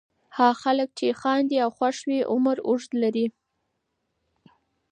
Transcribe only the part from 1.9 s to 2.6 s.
وي عمر